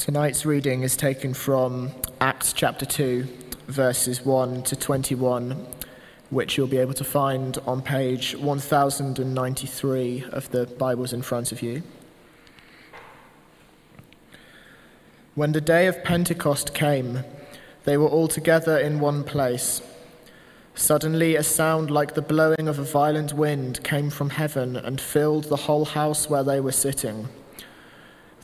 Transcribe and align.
Tonight's 0.00 0.46
reading 0.46 0.82
is 0.82 0.96
taken 0.96 1.34
from 1.34 1.90
Acts 2.22 2.54
chapter 2.54 2.86
2, 2.86 3.28
verses 3.66 4.24
1 4.24 4.62
to 4.62 4.74
21, 4.74 5.66
which 6.30 6.56
you'll 6.56 6.66
be 6.66 6.78
able 6.78 6.94
to 6.94 7.04
find 7.04 7.58
on 7.66 7.82
page 7.82 8.34
1093 8.34 10.24
of 10.32 10.50
the 10.52 10.64
Bibles 10.64 11.12
in 11.12 11.20
front 11.20 11.52
of 11.52 11.60
you. 11.60 11.82
When 15.34 15.52
the 15.52 15.60
day 15.60 15.86
of 15.86 16.02
Pentecost 16.02 16.72
came, 16.72 17.22
they 17.84 17.98
were 17.98 18.08
all 18.08 18.26
together 18.26 18.78
in 18.78 19.00
one 19.00 19.22
place. 19.22 19.82
Suddenly, 20.74 21.36
a 21.36 21.42
sound 21.42 21.90
like 21.90 22.14
the 22.14 22.22
blowing 22.22 22.68
of 22.68 22.78
a 22.78 22.84
violent 22.84 23.34
wind 23.34 23.84
came 23.84 24.08
from 24.08 24.30
heaven 24.30 24.76
and 24.76 24.98
filled 24.98 25.44
the 25.44 25.56
whole 25.68 25.84
house 25.84 26.30
where 26.30 26.42
they 26.42 26.58
were 26.58 26.72
sitting 26.72 27.28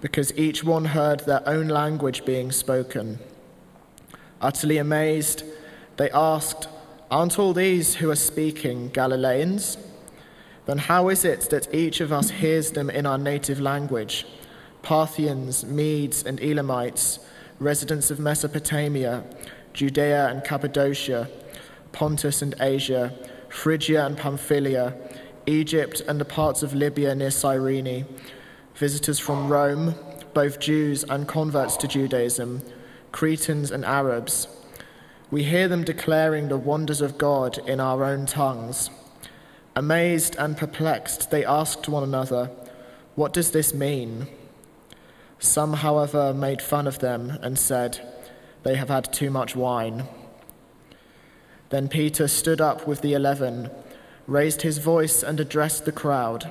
because 0.00 0.36
each 0.36 0.62
one 0.62 0.86
heard 0.86 1.20
their 1.20 1.46
own 1.48 1.68
language 1.68 2.24
being 2.24 2.52
spoken. 2.52 3.18
Utterly 4.40 4.78
amazed, 4.78 5.42
they 5.96 6.10
asked, 6.10 6.68
Aren't 7.10 7.38
all 7.38 7.52
these 7.52 7.96
who 7.96 8.10
are 8.10 8.16
speaking 8.16 8.88
Galileans? 8.88 9.78
Then 10.66 10.78
how 10.78 11.08
is 11.08 11.24
it 11.24 11.48
that 11.50 11.72
each 11.72 12.00
of 12.00 12.12
us 12.12 12.30
hears 12.30 12.72
them 12.72 12.90
in 12.90 13.06
our 13.06 13.18
native 13.18 13.60
language? 13.60 14.26
Parthians, 14.82 15.64
Medes, 15.64 16.24
and 16.24 16.40
Elamites, 16.40 17.20
residents 17.58 18.10
of 18.10 18.18
Mesopotamia, 18.18 19.24
Judea 19.72 20.28
and 20.28 20.44
Cappadocia, 20.44 21.28
Pontus 21.92 22.42
and 22.42 22.54
Asia, 22.60 23.14
Phrygia 23.48 24.04
and 24.04 24.18
Pamphylia, 24.18 24.94
Egypt 25.46 26.02
and 26.08 26.20
the 26.20 26.24
parts 26.24 26.62
of 26.62 26.74
Libya 26.74 27.14
near 27.14 27.30
Cyrene 27.30 28.04
visitors 28.76 29.18
from 29.18 29.48
Rome, 29.48 29.94
both 30.34 30.60
Jews 30.60 31.02
and 31.04 31.26
converts 31.26 31.78
to 31.78 31.88
Judaism, 31.88 32.62
Cretans 33.10 33.70
and 33.70 33.84
Arabs. 33.86 34.48
We 35.30 35.44
hear 35.44 35.66
them 35.66 35.82
declaring 35.82 36.48
the 36.48 36.58
wonders 36.58 37.00
of 37.00 37.16
God 37.16 37.58
in 37.66 37.80
our 37.80 38.04
own 38.04 38.26
tongues. 38.26 38.90
Amazed 39.74 40.36
and 40.38 40.58
perplexed, 40.58 41.30
they 41.30 41.44
asked 41.44 41.88
one 41.88 42.02
another, 42.02 42.50
What 43.14 43.32
does 43.32 43.50
this 43.50 43.72
mean? 43.72 44.26
Some, 45.38 45.74
however, 45.74 46.34
made 46.34 46.60
fun 46.60 46.86
of 46.86 46.98
them 46.98 47.38
and 47.42 47.58
said, 47.58 48.00
They 48.62 48.74
have 48.76 48.88
had 48.88 49.10
too 49.12 49.30
much 49.30 49.56
wine. 49.56 50.06
Then 51.70 51.88
Peter 51.88 52.28
stood 52.28 52.60
up 52.60 52.86
with 52.86 53.00
the 53.00 53.14
eleven, 53.14 53.70
raised 54.26 54.62
his 54.62 54.78
voice, 54.78 55.22
and 55.22 55.40
addressed 55.40 55.86
the 55.86 55.92
crowd. 55.92 56.50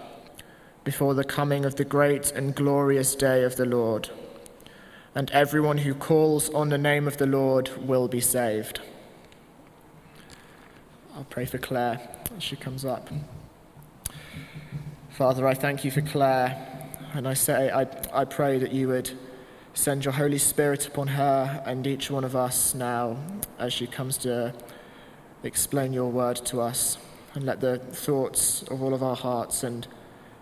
before 0.83 1.13
the 1.13 1.23
coming 1.23 1.65
of 1.65 1.75
the 1.75 1.85
great 1.85 2.31
and 2.31 2.55
glorious 2.55 3.15
day 3.15 3.43
of 3.43 3.55
the 3.55 3.65
Lord. 3.65 4.09
And 5.13 5.29
everyone 5.31 5.79
who 5.79 5.93
calls 5.93 6.49
on 6.49 6.69
the 6.69 6.77
name 6.77 7.07
of 7.07 7.17
the 7.17 7.27
Lord 7.27 7.69
will 7.85 8.07
be 8.07 8.21
saved. 8.21 8.79
I'll 11.15 11.25
pray 11.25 11.45
for 11.45 11.57
Claire 11.57 11.99
as 12.35 12.41
she 12.41 12.55
comes 12.55 12.85
up. 12.85 13.09
Father, 15.09 15.45
I 15.45 15.53
thank 15.53 15.83
you 15.83 15.91
for 15.91 16.01
Claire, 16.01 16.57
and 17.13 17.27
I 17.27 17.33
say, 17.33 17.69
I, 17.69 17.85
I 18.13 18.25
pray 18.25 18.57
that 18.57 18.71
you 18.71 18.87
would 18.87 19.11
send 19.73 20.05
your 20.05 20.13
Holy 20.13 20.37
Spirit 20.37 20.87
upon 20.87 21.07
her 21.09 21.61
and 21.65 21.85
each 21.85 22.09
one 22.09 22.23
of 22.23 22.35
us 22.35 22.73
now 22.73 23.17
as 23.59 23.73
she 23.73 23.87
comes 23.87 24.17
to 24.19 24.53
explain 25.43 25.93
your 25.93 26.09
word 26.09 26.37
to 26.37 26.61
us, 26.61 26.97
and 27.33 27.45
let 27.45 27.59
the 27.59 27.77
thoughts 27.77 28.63
of 28.63 28.81
all 28.81 28.93
of 28.93 29.03
our 29.03 29.15
hearts 29.15 29.63
and 29.63 29.87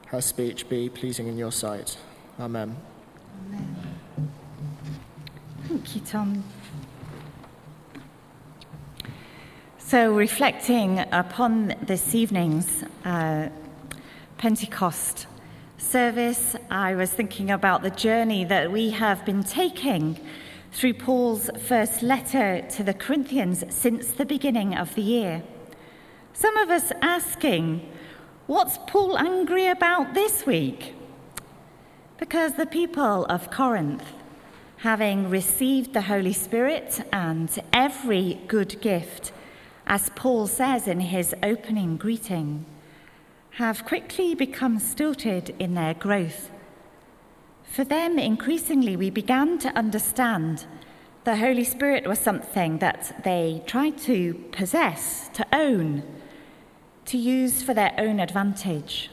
her 0.09 0.21
speech 0.21 0.67
be 0.67 0.89
pleasing 0.89 1.27
in 1.27 1.37
your 1.37 1.51
sight. 1.51 1.97
Amen. 2.39 2.75
Amen. 3.47 3.75
Thank 5.67 5.95
you, 5.95 6.01
Tom. 6.01 6.43
So, 9.77 10.13
reflecting 10.13 10.99
upon 11.11 11.75
this 11.81 12.15
evening's 12.15 12.83
uh, 13.05 13.49
Pentecost 14.37 15.27
service, 15.77 16.55
I 16.71 16.95
was 16.95 17.11
thinking 17.11 17.51
about 17.51 17.83
the 17.83 17.89
journey 17.91 18.45
that 18.45 18.71
we 18.71 18.89
have 18.91 19.23
been 19.25 19.43
taking 19.43 20.19
through 20.71 20.93
Paul's 20.95 21.49
first 21.67 22.01
letter 22.01 22.61
to 22.61 22.83
the 22.83 22.93
Corinthians 22.93 23.63
since 23.69 24.07
the 24.07 24.25
beginning 24.25 24.75
of 24.75 24.95
the 24.95 25.01
year. 25.01 25.43
Some 26.33 26.57
of 26.57 26.69
us 26.69 26.91
asking, 27.01 27.91
What's 28.49 28.79
Paul 28.87 29.15
angry 29.19 29.67
about 29.67 30.15
this 30.15 30.43
week? 30.43 30.95
Because 32.17 32.55
the 32.55 32.65
people 32.65 33.25
of 33.25 33.51
Corinth, 33.51 34.01
having 34.77 35.29
received 35.29 35.93
the 35.93 36.01
Holy 36.01 36.33
Spirit 36.33 36.99
and 37.13 37.47
every 37.71 38.41
good 38.47 38.81
gift, 38.81 39.33
as 39.85 40.09
Paul 40.15 40.47
says 40.47 40.87
in 40.87 40.99
his 40.99 41.35
opening 41.43 41.95
greeting, 41.95 42.65
have 43.51 43.85
quickly 43.85 44.33
become 44.33 44.79
stilted 44.79 45.55
in 45.59 45.75
their 45.75 45.93
growth. 45.93 46.49
For 47.71 47.83
them, 47.83 48.17
increasingly, 48.17 48.95
we 48.95 49.11
began 49.11 49.59
to 49.59 49.77
understand 49.77 50.65
the 51.23 51.35
Holy 51.35 51.63
Spirit 51.63 52.07
was 52.07 52.17
something 52.17 52.79
that 52.79 53.21
they 53.23 53.61
tried 53.67 53.99
to 53.99 54.33
possess, 54.51 55.29
to 55.35 55.45
own 55.53 56.01
to 57.09 57.17
use 57.17 57.63
for 57.63 57.73
their 57.73 57.93
own 57.97 58.19
advantage. 58.19 59.09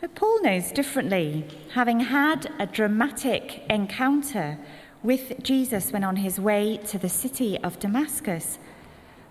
But 0.00 0.14
Paul 0.14 0.42
knows 0.42 0.72
differently, 0.72 1.46
having 1.74 2.00
had 2.00 2.50
a 2.58 2.66
dramatic 2.66 3.62
encounter 3.68 4.58
with 5.02 5.42
Jesus 5.42 5.92
when 5.92 6.04
on 6.04 6.16
his 6.16 6.40
way 6.40 6.78
to 6.88 6.98
the 6.98 7.08
city 7.08 7.58
of 7.58 7.78
Damascus. 7.78 8.58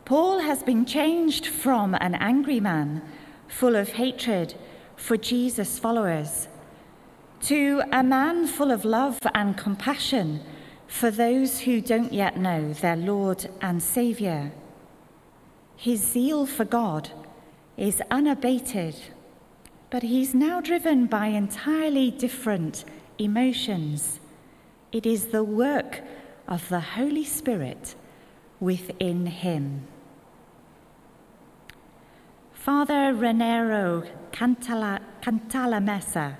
Paul 0.06 0.40
has 0.40 0.62
been 0.62 0.86
changed 0.86 1.48
from 1.48 1.96
an 1.96 2.14
angry 2.16 2.60
man 2.60 3.02
full 3.48 3.76
of 3.76 3.94
hatred 3.94 4.54
for 4.96 5.18
Jesus' 5.18 5.80
followers 5.80 6.48
to 7.42 7.82
a 7.92 8.04
man 8.04 8.46
full 8.46 8.72
of 8.72 8.86
love 8.86 9.20
and 9.34 9.58
compassion 9.58 10.42
for 10.88 11.10
those 11.10 11.62
who 11.62 11.82
don't 11.82 12.14
yet 12.14 12.38
know 12.38 12.74
their 12.74 12.96
Lord 12.96 13.50
and 13.62 13.82
Saviour. 13.82 14.52
His 15.78 16.02
zeal 16.02 16.48
for 16.48 16.66
God 16.66 17.12
is 17.78 18.02
unabated, 18.10 18.96
but 19.92 20.02
he's 20.02 20.34
now 20.34 20.60
driven 20.60 21.06
by 21.06 21.28
entirely 21.28 22.10
different 22.10 22.84
emotions. 23.20 24.20
It 24.92 25.06
is 25.06 25.28
the 25.28 25.44
work 25.44 26.02
of 26.48 26.68
the 26.70 26.80
Holy 26.80 27.24
Spirit 27.24 27.94
within 28.60 29.28
him. 29.28 29.88
Father 32.54 33.14
Cantala, 34.32 35.00
Cantalamessa 35.22 36.38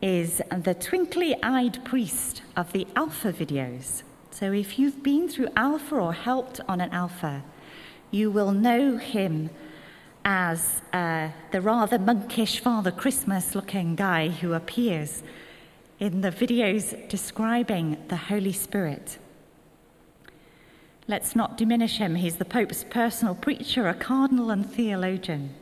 is 0.00 0.40
the 0.56 0.74
twinkly 0.74 1.36
eyed 1.42 1.84
priest 1.84 2.40
of 2.56 2.72
the 2.72 2.86
Alpha 2.96 3.30
videos. 3.30 4.04
So 4.30 4.52
if 4.52 4.78
you've 4.78 5.02
been 5.02 5.28
through 5.28 5.48
Alpha 5.54 5.96
or 5.96 6.14
helped 6.14 6.60
on 6.66 6.80
an 6.80 6.90
Alpha, 6.92 7.44
you 8.10 8.30
will 8.30 8.52
know 8.52 8.96
him 8.96 9.50
as 10.24 10.82
uh, 10.92 11.30
the 11.52 11.60
rather 11.60 11.98
monkish 11.98 12.60
Father 12.60 12.90
Christmas 12.90 13.54
looking 13.54 13.94
guy 13.94 14.28
who 14.28 14.52
appears 14.52 15.22
in 15.98 16.20
the 16.20 16.30
videos 16.30 17.08
describing 17.08 17.96
the 18.08 18.16
Holy 18.16 18.52
Spirit. 18.52 19.18
Let's 21.06 21.34
not 21.34 21.56
diminish 21.56 21.96
him. 21.96 22.16
He's 22.16 22.36
the 22.36 22.44
Pope's 22.44 22.84
personal 22.84 23.34
preacher, 23.34 23.88
a 23.88 23.94
cardinal 23.94 24.50
and 24.50 24.70
theologian. 24.70 25.54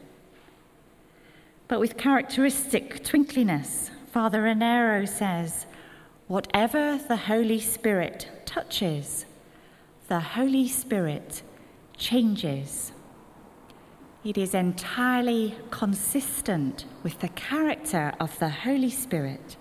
But 1.68 1.80
with 1.80 1.96
characteristic 1.96 3.04
twinkliness, 3.04 3.90
Father 4.12 4.42
Raniero 4.42 5.08
says, 5.08 5.66
Whatever 6.26 6.98
the 7.06 7.16
Holy 7.16 7.60
Spirit 7.60 8.28
touches, 8.44 9.26
the 10.08 10.18
Holy 10.18 10.66
Spirit 10.66 11.42
changes. 11.96 12.92
It 14.24 14.36
is 14.36 14.54
entirely 14.54 15.56
consistent 15.70 16.84
with 17.02 17.20
the 17.20 17.28
character 17.28 18.12
of 18.18 18.38
the 18.38 18.48
Holy 18.48 18.90
Spirit 18.90 19.56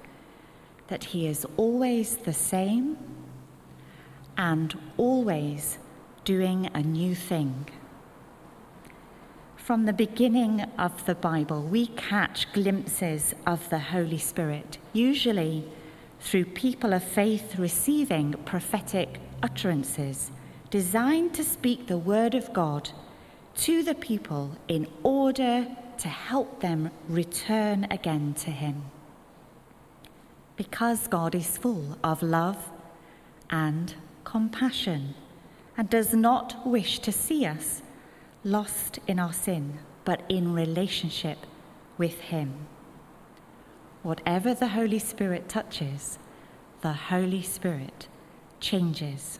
that 0.87 1.05
He 1.05 1.27
is 1.27 1.45
always 1.57 2.17
the 2.17 2.33
same 2.33 2.97
and 4.37 4.77
always 4.97 5.77
doing 6.23 6.69
a 6.73 6.81
new 6.81 7.15
thing. 7.15 7.67
From 9.55 9.85
the 9.85 9.93
beginning 9.93 10.61
of 10.77 11.05
the 11.05 11.15
Bible, 11.15 11.63
we 11.63 11.87
catch 11.87 12.51
glimpses 12.53 13.33
of 13.47 13.67
the 13.69 13.79
Holy 13.79 14.19
Spirit, 14.19 14.77
usually 14.93 15.67
through 16.19 16.45
people 16.45 16.93
of 16.93 17.03
faith 17.03 17.57
receiving 17.57 18.33
prophetic 18.45 19.19
utterances 19.41 20.31
designed 20.69 21.33
to 21.33 21.43
speak 21.43 21.87
the 21.87 21.97
word 21.97 22.35
of 22.35 22.53
God 22.53 22.91
to 23.55 23.83
the 23.83 23.95
people 23.95 24.57
in 24.67 24.87
order 25.03 25.67
to 25.97 26.07
help 26.07 26.59
them 26.61 26.91
return 27.07 27.87
again 27.89 28.33
to 28.33 28.51
Him. 28.51 28.83
Because 30.57 31.07
God 31.07 31.35
is 31.35 31.57
full 31.57 31.97
of 32.03 32.21
love 32.21 32.71
and 33.49 33.93
compassion 34.23 35.15
and 35.77 35.89
does 35.89 36.13
not 36.13 36.65
wish 36.65 36.99
to 36.99 37.11
see 37.11 37.45
us 37.45 37.81
lost 38.43 38.99
in 39.07 39.19
our 39.19 39.33
sin, 39.33 39.79
but 40.03 40.21
in 40.29 40.53
relationship 40.53 41.39
with 41.97 42.19
Him. 42.19 42.67
Whatever 44.03 44.53
the 44.53 44.69
Holy 44.69 44.99
Spirit 44.99 45.49
touches, 45.49 46.19
the 46.81 46.93
Holy 46.93 47.41
Spirit 47.41 48.07
changes. 48.59 49.39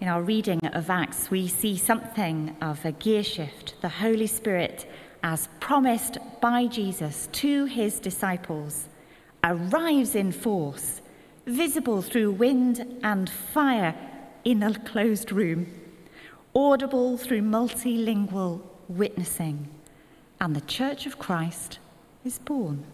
In 0.00 0.08
our 0.08 0.22
reading 0.22 0.64
of 0.64 0.88
Acts, 0.88 1.30
we 1.30 1.46
see 1.46 1.76
something 1.76 2.56
of 2.62 2.82
a 2.86 2.92
gear 2.92 3.22
shift. 3.22 3.74
The 3.82 3.90
Holy 3.90 4.26
Spirit, 4.26 4.90
as 5.22 5.50
promised 5.60 6.16
by 6.40 6.68
Jesus 6.68 7.28
to 7.32 7.66
his 7.66 8.00
disciples, 8.00 8.88
arrives 9.44 10.14
in 10.14 10.32
force, 10.32 11.02
visible 11.44 12.00
through 12.00 12.32
wind 12.32 13.00
and 13.02 13.28
fire 13.28 13.94
in 14.42 14.62
a 14.62 14.72
closed 14.72 15.32
room 15.32 15.66
audible 16.54 17.16
through 17.16 17.42
multilingual 17.42 18.62
witnessing, 18.88 19.68
and 20.40 20.56
the 20.56 20.60
Church 20.62 21.06
of 21.06 21.18
Christ 21.18 21.78
is 22.24 22.38
born. 22.38 22.84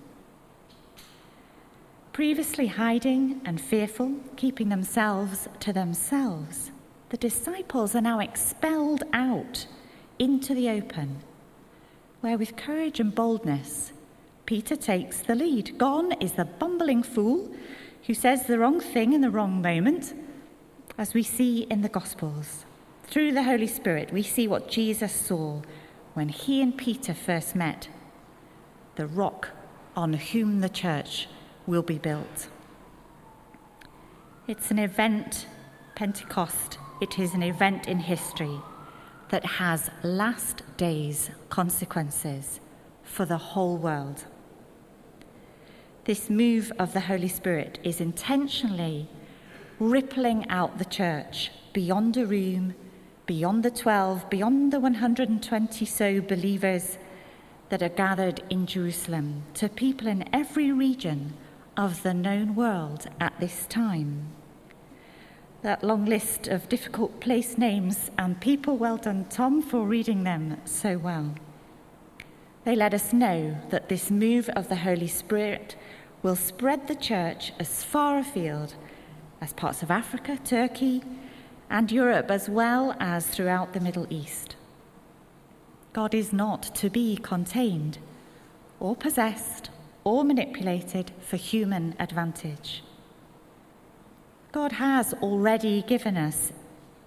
Previously 2.12 2.66
hiding 2.66 3.40
and 3.44 3.60
fearful, 3.60 4.16
keeping 4.36 4.68
themselves 4.68 5.48
to 5.60 5.72
themselves, 5.72 6.70
the 7.10 7.16
disciples 7.16 7.94
are 7.94 8.00
now 8.00 8.18
expelled 8.18 9.04
out 9.12 9.66
into 10.18 10.54
the 10.54 10.68
open, 10.68 11.18
where 12.20 12.38
with 12.38 12.56
courage 12.56 12.98
and 13.00 13.14
boldness, 13.14 13.92
Peter 14.44 14.76
takes 14.76 15.20
the 15.20 15.34
lead. 15.34 15.76
Gone 15.78 16.12
is 16.20 16.32
the 16.32 16.44
bumbling 16.44 17.02
fool 17.02 17.52
who 18.06 18.14
says 18.14 18.46
the 18.46 18.58
wrong 18.58 18.80
thing 18.80 19.12
in 19.12 19.20
the 19.20 19.30
wrong 19.30 19.60
moment, 19.60 20.14
as 20.98 21.14
we 21.14 21.22
see 21.22 21.62
in 21.62 21.82
the 21.82 21.88
Gospels. 21.88 22.64
Through 23.04 23.32
the 23.32 23.42
Holy 23.44 23.66
Spirit, 23.66 24.12
we 24.12 24.22
see 24.22 24.48
what 24.48 24.68
Jesus 24.68 25.12
saw 25.12 25.62
when 26.14 26.28
he 26.28 26.62
and 26.62 26.76
Peter 26.76 27.14
first 27.14 27.54
met 27.54 27.88
the 28.96 29.06
rock 29.06 29.50
on 29.94 30.14
whom 30.14 30.60
the 30.60 30.68
church 30.68 31.28
will 31.66 31.82
be 31.82 31.98
built. 31.98 32.48
It's 34.48 34.70
an 34.70 34.78
event, 34.78 35.46
Pentecost, 35.94 36.78
it 37.00 37.18
is 37.18 37.34
an 37.34 37.42
event 37.42 37.88
in 37.88 37.98
history 37.98 38.60
that 39.28 39.44
has 39.44 39.90
last 40.02 40.62
days 40.76 41.30
consequences 41.48 42.60
for 43.02 43.24
the 43.24 43.38
whole 43.38 43.76
world. 43.76 44.24
This 46.04 46.30
move 46.30 46.72
of 46.78 46.92
the 46.92 47.00
Holy 47.00 47.28
Spirit 47.28 47.78
is 47.82 48.00
intentionally 48.00 49.08
rippling 49.78 50.48
out 50.48 50.78
the 50.78 50.84
church 50.84 51.50
beyond 51.72 52.16
a 52.16 52.24
room 52.24 52.74
beyond 53.26 53.64
the 53.64 53.70
12, 53.70 54.30
beyond 54.30 54.72
the 54.72 54.80
120 54.80 55.84
so 55.84 56.20
believers 56.20 56.98
that 57.68 57.82
are 57.82 57.88
gathered 57.88 58.42
in 58.48 58.66
Jerusalem, 58.66 59.42
to 59.54 59.68
people 59.68 60.06
in 60.06 60.28
every 60.32 60.70
region 60.70 61.34
of 61.76 62.02
the 62.04 62.14
known 62.14 62.54
world 62.54 63.06
at 63.20 63.38
this 63.40 63.66
time. 63.66 64.28
That 65.62 65.82
long 65.82 66.04
list 66.04 66.46
of 66.48 66.68
difficult 66.68 67.20
place 67.20 67.58
names 67.58 68.10
and 68.18 68.40
people, 68.40 68.76
well 68.76 68.96
done, 68.96 69.26
Tom, 69.30 69.62
for 69.62 69.84
reading 69.84 70.24
them 70.24 70.60
so 70.64 70.98
well. 70.98 71.34
They 72.64 72.76
let 72.76 72.94
us 72.94 73.12
know 73.12 73.56
that 73.70 73.88
this 73.88 74.10
move 74.10 74.48
of 74.50 74.68
the 74.68 74.76
Holy 74.76 75.08
Spirit 75.08 75.76
will 76.22 76.36
spread 76.36 76.88
the 76.88 76.94
church 76.94 77.52
as 77.58 77.84
far 77.84 78.18
afield 78.18 78.74
as 79.40 79.52
parts 79.52 79.82
of 79.82 79.90
Africa, 79.90 80.38
Turkey, 80.44 81.02
and 81.70 81.90
Europe 81.92 82.30
as 82.30 82.48
well 82.48 82.96
as 82.98 83.26
throughout 83.26 83.72
the 83.72 83.80
Middle 83.80 84.06
East. 84.10 84.56
God 85.92 86.14
is 86.14 86.32
not 86.32 86.74
to 86.76 86.90
be 86.90 87.16
contained 87.16 87.98
or 88.80 88.94
possessed 88.94 89.70
or 90.04 90.24
manipulated 90.24 91.10
for 91.20 91.36
human 91.36 91.94
advantage. 91.98 92.82
God 94.56 94.72
has 94.72 95.12
already 95.12 95.82
given 95.82 96.16
us 96.16 96.50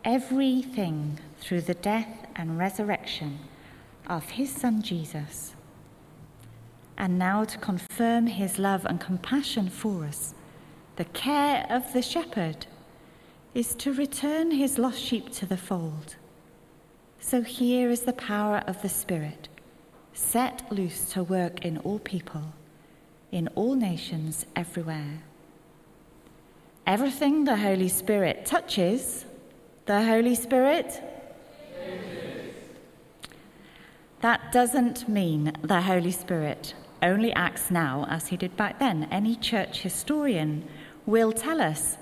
everything 0.05 1.17
through 1.39 1.61
the 1.61 1.73
death 1.73 2.27
and 2.35 2.59
resurrection 2.59 3.39
of 4.05 4.23
his 4.29 4.51
Son 4.51 4.83
Jesus. 4.83 5.55
And 6.95 7.17
now, 7.17 7.43
to 7.45 7.57
confirm 7.57 8.27
his 8.27 8.59
love 8.59 8.85
and 8.85 9.01
compassion 9.01 9.67
for 9.67 10.05
us, 10.05 10.35
the 10.97 11.05
care 11.05 11.65
of 11.71 11.91
the 11.91 12.03
shepherd 12.03 12.67
is 13.55 13.73
to 13.77 13.93
return 13.93 14.51
his 14.51 14.77
lost 14.77 15.01
sheep 15.01 15.31
to 15.31 15.47
the 15.47 15.57
fold. 15.57 16.17
So 17.19 17.41
here 17.41 17.89
is 17.89 18.01
the 18.01 18.13
power 18.13 18.61
of 18.67 18.83
the 18.83 18.89
Spirit, 18.89 19.49
set 20.13 20.71
loose 20.71 21.11
to 21.13 21.23
work 21.23 21.65
in 21.65 21.79
all 21.79 21.97
people, 21.97 22.53
in 23.31 23.47
all 23.55 23.73
nations, 23.73 24.45
everywhere. 24.55 25.23
Everything 26.89 27.43
the 27.43 27.55
Holy 27.55 27.87
Spirit 27.87 28.47
touches, 28.47 29.23
the 29.85 30.03
Holy 30.03 30.33
Spirit. 30.33 30.99
That 34.21 34.51
doesn't 34.51 35.07
mean 35.07 35.53
the 35.61 35.81
Holy 35.81 36.09
Spirit 36.09 36.73
only 37.03 37.31
acts 37.33 37.69
now 37.69 38.07
as 38.09 38.29
he 38.29 38.37
did 38.37 38.57
back 38.57 38.79
then. 38.79 39.07
Any 39.11 39.35
church 39.35 39.81
historian 39.81 40.67
will 41.05 41.31
tell 41.31 41.61
us 41.61 41.99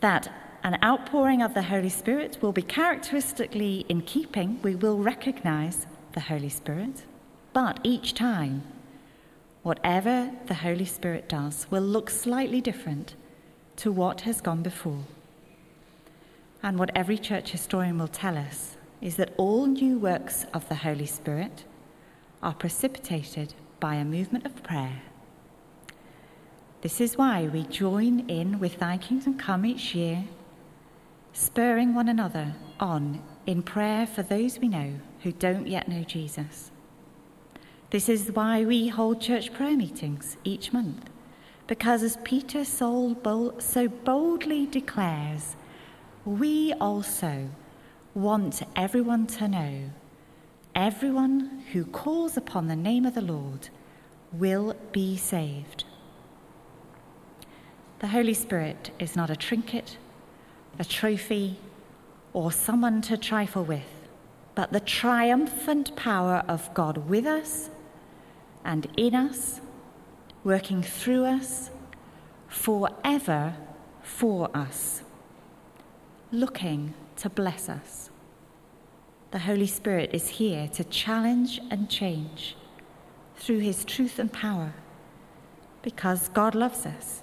that 0.00 0.28
An 0.64 0.76
outpouring 0.82 1.40
of 1.40 1.54
the 1.54 1.62
Holy 1.62 1.88
Spirit 1.88 2.38
will 2.42 2.52
be 2.52 2.62
characteristically 2.62 3.86
in 3.88 4.02
keeping. 4.02 4.60
We 4.62 4.74
will 4.74 4.98
recognize 4.98 5.86
the 6.12 6.20
Holy 6.20 6.48
Spirit, 6.48 7.04
but 7.52 7.78
each 7.84 8.14
time, 8.14 8.64
whatever 9.62 10.32
the 10.46 10.54
Holy 10.54 10.84
Spirit 10.84 11.28
does 11.28 11.66
will 11.70 11.82
look 11.82 12.10
slightly 12.10 12.60
different 12.60 13.14
to 13.78 13.90
what 13.92 14.22
has 14.22 14.40
gone 14.40 14.62
before. 14.62 15.04
And 16.62 16.78
what 16.78 16.90
every 16.94 17.18
church 17.18 17.52
historian 17.52 17.98
will 17.98 18.08
tell 18.08 18.36
us 18.36 18.76
is 19.00 19.16
that 19.16 19.32
all 19.36 19.66
new 19.66 19.98
works 19.98 20.44
of 20.52 20.68
the 20.68 20.74
Holy 20.74 21.06
Spirit 21.06 21.64
are 22.42 22.54
precipitated 22.54 23.54
by 23.78 23.94
a 23.94 24.04
movement 24.04 24.44
of 24.44 24.62
prayer. 24.62 25.02
This 26.80 27.00
is 27.00 27.16
why 27.16 27.48
we 27.52 27.62
join 27.64 28.28
in 28.28 28.58
with 28.58 28.78
Thy 28.78 28.98
Kingdom 28.98 29.38
Come 29.38 29.64
each 29.64 29.94
year, 29.94 30.24
spurring 31.32 31.94
one 31.94 32.08
another 32.08 32.54
on 32.80 33.22
in 33.46 33.62
prayer 33.62 34.06
for 34.06 34.22
those 34.22 34.58
we 34.58 34.68
know 34.68 34.94
who 35.22 35.32
don't 35.32 35.68
yet 35.68 35.88
know 35.88 36.02
Jesus. 36.02 36.70
This 37.90 38.08
is 38.08 38.32
why 38.32 38.64
we 38.64 38.88
hold 38.88 39.20
church 39.20 39.52
prayer 39.52 39.76
meetings 39.76 40.36
each 40.44 40.72
month, 40.72 41.08
because 41.68 42.02
as 42.02 42.16
Peter 42.24 42.64
so 42.64 43.14
boldly 43.14 44.66
declares, 44.66 45.54
we 46.24 46.72
also 46.80 47.48
want 48.14 48.62
everyone 48.74 49.26
to 49.26 49.46
know 49.46 49.90
everyone 50.74 51.62
who 51.72 51.84
calls 51.84 52.36
upon 52.36 52.68
the 52.68 52.76
name 52.76 53.04
of 53.04 53.14
the 53.14 53.20
Lord 53.20 53.68
will 54.32 54.76
be 54.92 55.16
saved. 55.16 55.84
The 57.98 58.08
Holy 58.08 58.34
Spirit 58.34 58.92
is 58.98 59.16
not 59.16 59.28
a 59.28 59.36
trinket, 59.36 59.96
a 60.78 60.84
trophy, 60.84 61.58
or 62.32 62.52
someone 62.52 63.02
to 63.02 63.16
trifle 63.16 63.64
with, 63.64 64.08
but 64.54 64.72
the 64.72 64.80
triumphant 64.80 65.96
power 65.96 66.44
of 66.46 66.72
God 66.74 67.08
with 67.08 67.26
us 67.26 67.70
and 68.64 68.86
in 68.96 69.14
us, 69.14 69.60
working 70.48 70.82
through 70.82 71.26
us, 71.26 71.70
forever 72.46 73.54
for 74.00 74.48
us, 74.56 75.02
looking 76.32 76.94
to 77.16 77.28
bless 77.28 77.68
us. 77.68 78.08
The 79.30 79.40
Holy 79.40 79.66
Spirit 79.66 80.08
is 80.14 80.26
here 80.40 80.66
to 80.68 80.84
challenge 80.84 81.60
and 81.70 81.90
change 81.90 82.56
through 83.36 83.58
his 83.58 83.84
truth 83.84 84.18
and 84.18 84.32
power 84.32 84.72
because 85.82 86.30
God 86.30 86.54
loves 86.54 86.86
us. 86.86 87.22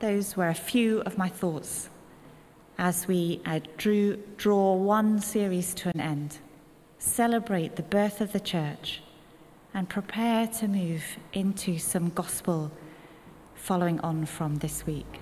Those 0.00 0.36
were 0.36 0.48
a 0.48 0.64
few 0.72 1.00
of 1.00 1.16
my 1.16 1.30
thoughts 1.30 1.88
as 2.76 3.08
we 3.08 3.40
uh, 3.46 3.60
drew, 3.78 4.18
draw 4.36 4.74
one 4.74 5.18
series 5.18 5.72
to 5.76 5.88
an 5.88 5.98
end, 5.98 6.40
celebrate 6.98 7.76
the 7.76 7.82
birth 7.82 8.20
of 8.20 8.32
the 8.32 8.40
church, 8.54 9.00
and 9.74 9.88
prepare 9.88 10.46
to 10.46 10.68
move 10.68 11.02
into 11.32 11.78
some 11.78 12.10
gospel 12.10 12.70
following 13.54 14.00
on 14.00 14.26
from 14.26 14.56
this 14.56 14.86
week. 14.86 15.20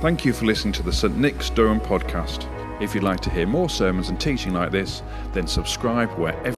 Thank 0.00 0.24
you 0.24 0.32
for 0.32 0.44
listening 0.44 0.72
to 0.74 0.82
the 0.82 0.92
St 0.92 1.16
Nick's 1.16 1.50
Durham 1.50 1.80
podcast. 1.80 2.46
If 2.80 2.94
you'd 2.94 3.02
like 3.02 3.20
to 3.20 3.30
hear 3.30 3.46
more 3.46 3.68
sermons 3.68 4.10
and 4.10 4.20
teaching 4.20 4.52
like 4.52 4.70
this, 4.70 5.02
then 5.32 5.48
subscribe 5.48 6.10
wherever 6.18 6.57